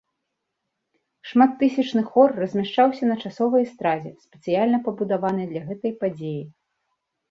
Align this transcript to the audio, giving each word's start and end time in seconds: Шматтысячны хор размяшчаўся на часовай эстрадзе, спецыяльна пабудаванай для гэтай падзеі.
Шматтысячны 1.31 2.03
хор 2.09 2.29
размяшчаўся 2.45 3.03
на 3.11 3.21
часовай 3.27 3.61
эстрадзе, 3.69 4.11
спецыяльна 4.27 4.85
пабудаванай 4.91 5.45
для 5.57 5.61
гэтай 5.73 5.91
падзеі. 6.05 6.39